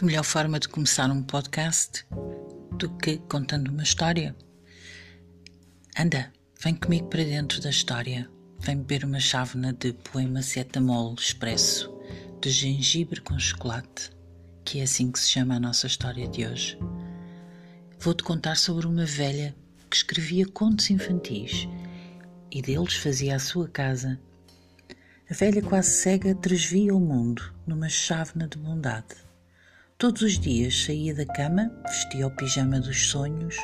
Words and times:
Que 0.00 0.06
melhor 0.06 0.24
forma 0.24 0.58
de 0.58 0.66
começar 0.66 1.10
um 1.10 1.22
podcast 1.22 2.06
do 2.78 2.88
que 2.96 3.18
contando 3.28 3.68
uma 3.68 3.82
história? 3.82 4.34
Anda, 5.94 6.32
vem 6.58 6.74
comigo 6.74 7.06
para 7.08 7.22
dentro 7.22 7.60
da 7.60 7.68
história. 7.68 8.26
Vem 8.60 8.78
beber 8.78 9.04
uma 9.04 9.20
chávena 9.20 9.74
de 9.74 9.92
poema 9.92 10.40
cetamol 10.40 11.14
expresso 11.18 11.94
de 12.40 12.48
gengibre 12.48 13.20
com 13.20 13.38
chocolate, 13.38 14.10
que 14.64 14.80
é 14.80 14.84
assim 14.84 15.12
que 15.12 15.18
se 15.18 15.28
chama 15.28 15.56
a 15.56 15.60
nossa 15.60 15.86
história 15.86 16.26
de 16.26 16.46
hoje. 16.46 16.78
Vou-te 17.98 18.22
contar 18.22 18.56
sobre 18.56 18.86
uma 18.86 19.04
velha 19.04 19.54
que 19.90 19.96
escrevia 19.96 20.46
contos 20.46 20.88
infantis 20.88 21.68
e 22.50 22.62
deles 22.62 22.94
fazia 22.94 23.36
a 23.36 23.38
sua 23.38 23.68
casa. 23.68 24.18
A 25.30 25.34
velha 25.34 25.60
quase 25.60 25.90
cega 25.90 26.34
tresvia 26.34 26.94
o 26.94 27.00
mundo 27.00 27.52
numa 27.66 27.90
chávena 27.90 28.48
de 28.48 28.56
bondade 28.56 29.28
Todos 30.00 30.22
os 30.22 30.38
dias 30.38 30.84
saía 30.86 31.14
da 31.14 31.26
cama, 31.26 31.70
vestia 31.86 32.26
o 32.26 32.30
pijama 32.30 32.80
dos 32.80 33.10
sonhos, 33.10 33.54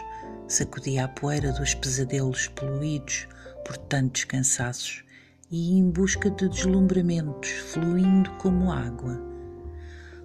sacudia 0.47 1.07
a 1.07 1.09
poeira 1.09 1.51
dos 1.51 1.73
pesadelos 1.73 2.47
poluídos 2.49 3.27
por 3.65 3.79
tantos 3.79 4.25
cansaços 4.25 5.03
e 5.51 5.73
ia 5.73 5.79
em 5.79 5.91
busca 5.91 6.29
de 6.29 6.47
deslumbramentos, 6.47 7.49
fluindo 7.49 8.31
como 8.33 8.71
água. 8.71 9.19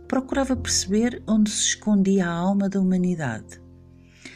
Procurava 0.05 0.53
perceber 0.53 1.23
onde 1.25 1.49
se 1.49 1.70
escondia 1.70 2.27
a 2.27 2.34
alma 2.34 2.67
da 2.67 2.81
humanidade. 2.81 3.62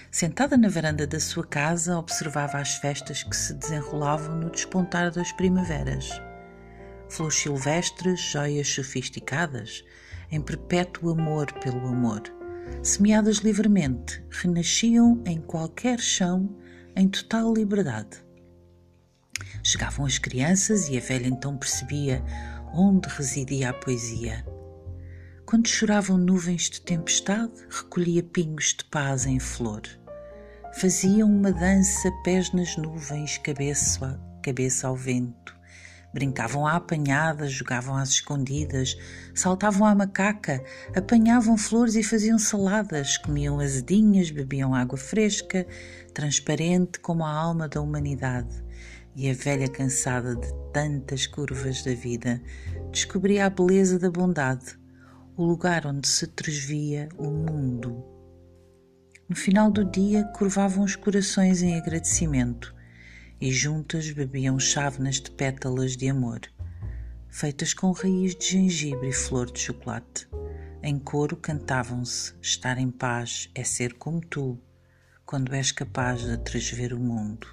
Sentada 0.09 0.55
na 0.55 0.69
varanda 0.69 1.05
da 1.05 1.19
sua 1.19 1.45
casa, 1.45 1.99
observava 1.99 2.57
as 2.57 2.75
festas 2.75 3.21
que 3.21 3.35
se 3.35 3.53
desenrolavam 3.53 4.37
no 4.37 4.49
despontar 4.49 5.11
das 5.11 5.33
primaveras. 5.33 6.09
Flores 7.09 7.35
silvestres, 7.35 8.21
joias 8.21 8.69
sofisticadas, 8.69 9.83
em 10.31 10.41
perpétuo 10.41 11.09
amor 11.09 11.51
pelo 11.53 11.87
amor. 11.87 12.21
Semeadas 12.81 13.37
livremente, 13.37 14.23
renasciam 14.29 15.21
em 15.25 15.39
qualquer 15.39 15.99
chão 15.99 16.55
em 16.95 17.07
total 17.07 17.53
liberdade. 17.53 18.23
Chegavam 19.63 20.05
as 20.05 20.17
crianças 20.17 20.89
e 20.89 20.97
a 20.97 21.01
velha 21.01 21.27
então 21.27 21.57
percebia 21.57 22.23
onde 22.73 23.07
residia 23.09 23.69
a 23.69 23.73
poesia. 23.73 24.45
Quando 25.45 25.67
choravam 25.67 26.17
nuvens 26.17 26.69
de 26.69 26.81
tempestade, 26.81 27.53
recolhia 27.69 28.23
pingos 28.23 28.75
de 28.77 28.85
paz 28.85 29.25
em 29.25 29.39
flor. 29.39 29.81
Faziam 30.79 31.29
uma 31.29 31.51
dança, 31.51 32.11
pés 32.23 32.51
nas 32.51 32.75
nuvens, 32.77 33.37
cabeça, 33.37 34.19
cabeça 34.43 34.87
ao 34.87 34.95
vento 34.95 35.54
Brincavam 36.15 36.65
à 36.65 36.77
apanhada, 36.77 37.45
jogavam 37.45 37.97
às 37.97 38.11
escondidas, 38.11 38.97
saltavam 39.33 39.85
à 39.85 39.93
macaca, 39.93 40.63
apanhavam 40.95 41.57
flores 41.57 41.95
e 41.95 42.03
faziam 42.03 42.39
saladas, 42.39 43.17
comiam 43.17 43.59
azedinhas, 43.59 44.31
bebiam 44.31 44.73
água 44.73 44.97
fresca, 44.97 45.67
transparente 46.13 47.01
como 47.01 47.25
a 47.25 47.29
alma 47.29 47.67
da 47.67 47.81
humanidade. 47.81 48.63
E 49.13 49.29
a 49.29 49.33
velha, 49.33 49.67
cansada 49.67 50.37
de 50.37 50.47
tantas 50.71 51.27
curvas 51.27 51.83
da 51.83 51.93
vida, 51.93 52.41
descobria 52.93 53.45
a 53.45 53.49
beleza 53.49 53.99
da 53.99 54.09
bondade, 54.09 54.79
o 55.35 55.43
lugar 55.43 55.85
onde 55.85 56.07
se 56.07 56.27
tresvia 56.27 57.09
o 57.17 57.29
mundo. 57.29 58.05
No 59.27 59.35
final 59.35 59.69
do 59.69 59.83
dia, 59.83 60.23
curvavam 60.33 60.85
os 60.85 60.95
corações 60.95 61.61
em 61.61 61.77
agradecimento 61.77 62.73
e 63.39 63.51
juntas 63.51 64.09
bebiam 64.11 64.59
chávenas 64.59 65.19
de 65.19 65.31
pétalas 65.31 65.95
de 65.95 66.09
amor, 66.09 66.41
feitas 67.27 67.73
com 67.73 67.91
raiz 67.91 68.35
de 68.35 68.45
gengibre 68.51 69.09
e 69.09 69.13
flor 69.13 69.51
de 69.51 69.59
chocolate. 69.59 70.27
Em 70.81 70.97
coro 70.99 71.35
cantavam-se: 71.35 72.33
Estar 72.41 72.77
em 72.77 72.89
paz 72.89 73.49
é 73.53 73.63
ser 73.63 73.93
como 73.93 74.21
tu, 74.21 74.59
quando 75.25 75.53
és 75.53 75.71
capaz 75.71 76.21
de 76.21 76.37
transver 76.37 76.93
o 76.93 76.99
mundo. 76.99 77.47